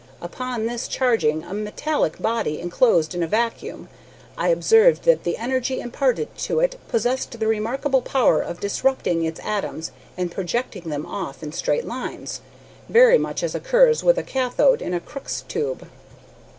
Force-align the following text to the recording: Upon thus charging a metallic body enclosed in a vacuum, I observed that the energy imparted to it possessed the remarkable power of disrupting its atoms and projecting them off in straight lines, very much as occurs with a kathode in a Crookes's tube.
Upon 0.19 0.65
thus 0.65 0.87
charging 0.87 1.43
a 1.43 1.53
metallic 1.53 2.19
body 2.19 2.59
enclosed 2.59 3.13
in 3.13 3.21
a 3.21 3.27
vacuum, 3.27 3.87
I 4.35 4.47
observed 4.47 5.03
that 5.03 5.23
the 5.25 5.37
energy 5.37 5.79
imparted 5.79 6.35
to 6.39 6.59
it 6.59 6.77
possessed 6.87 7.39
the 7.39 7.45
remarkable 7.45 8.01
power 8.01 8.41
of 8.41 8.59
disrupting 8.59 9.23
its 9.23 9.39
atoms 9.43 9.91
and 10.17 10.31
projecting 10.31 10.89
them 10.89 11.05
off 11.05 11.43
in 11.43 11.51
straight 11.51 11.85
lines, 11.85 12.41
very 12.89 13.19
much 13.19 13.43
as 13.43 13.53
occurs 13.53 14.03
with 14.03 14.17
a 14.17 14.23
kathode 14.23 14.81
in 14.81 14.95
a 14.95 14.99
Crookes's 14.99 15.43
tube. 15.43 15.87